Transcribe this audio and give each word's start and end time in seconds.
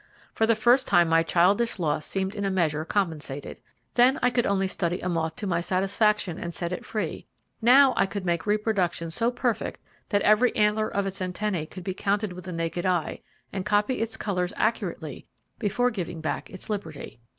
For 0.33 0.47
the 0.47 0.55
first 0.55 0.87
time 0.87 1.09
my 1.09 1.21
childish 1.21 1.77
loss 1.77 2.07
seemed 2.07 2.33
in 2.33 2.43
a 2.43 2.49
measure 2.49 2.83
compensated. 2.83 3.61
Then, 3.93 4.17
I 4.23 4.33
only 4.45 4.65
could 4.65 4.71
study 4.71 4.99
a 4.99 5.07
moth 5.07 5.35
to 5.35 5.45
my 5.45 5.61
satisfaction 5.61 6.39
and 6.39 6.55
set 6.55 6.71
it 6.71 6.87
free; 6.87 7.27
now, 7.61 7.93
I 7.95 8.07
could 8.07 8.25
make 8.25 8.47
reproductions 8.47 9.13
so 9.13 9.29
perfect 9.29 9.79
that 10.09 10.23
every 10.23 10.55
antler 10.55 10.87
of 10.87 11.05
its 11.05 11.21
antennae 11.21 11.67
could 11.67 11.83
be 11.83 11.93
counted 11.93 12.33
with 12.33 12.45
the 12.45 12.51
naked 12.51 12.83
eye, 12.87 13.21
and 13.53 13.63
copy 13.63 14.01
its 14.01 14.17
colours 14.17 14.53
accurately, 14.57 15.27
before 15.59 15.91
giving 15.91 16.19
back 16.19 16.49
its 16.49 16.67
liberty. 16.67 17.19